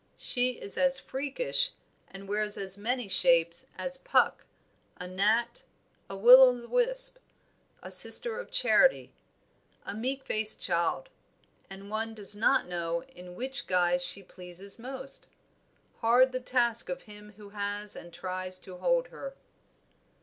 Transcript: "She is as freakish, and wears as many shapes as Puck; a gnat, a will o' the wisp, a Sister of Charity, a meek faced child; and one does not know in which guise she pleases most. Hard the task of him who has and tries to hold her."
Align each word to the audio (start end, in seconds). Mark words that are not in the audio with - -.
"She 0.17 0.53
is 0.53 0.79
as 0.79 0.97
freakish, 0.99 1.73
and 2.09 2.27
wears 2.27 2.57
as 2.57 2.75
many 2.75 3.07
shapes 3.07 3.67
as 3.77 3.99
Puck; 3.99 4.47
a 4.97 5.07
gnat, 5.07 5.61
a 6.09 6.17
will 6.17 6.41
o' 6.41 6.55
the 6.59 6.67
wisp, 6.67 7.19
a 7.83 7.91
Sister 7.91 8.39
of 8.39 8.49
Charity, 8.49 9.13
a 9.85 9.93
meek 9.93 10.25
faced 10.25 10.59
child; 10.59 11.09
and 11.69 11.91
one 11.91 12.15
does 12.15 12.35
not 12.35 12.65
know 12.65 13.03
in 13.15 13.35
which 13.35 13.67
guise 13.67 14.01
she 14.03 14.23
pleases 14.23 14.79
most. 14.79 15.27
Hard 15.99 16.31
the 16.31 16.39
task 16.41 16.89
of 16.89 17.03
him 17.03 17.33
who 17.37 17.49
has 17.49 17.95
and 17.95 18.11
tries 18.11 18.57
to 18.57 18.77
hold 18.77 19.09
her." 19.09 19.35